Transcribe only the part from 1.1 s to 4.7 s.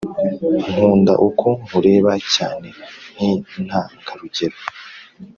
uko nkureba cyane nkintangarugero